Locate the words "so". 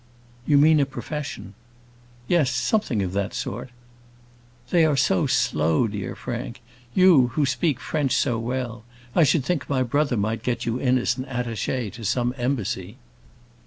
4.97-5.27, 8.15-8.39